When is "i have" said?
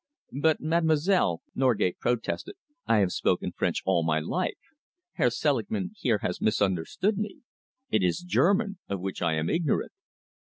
2.87-3.11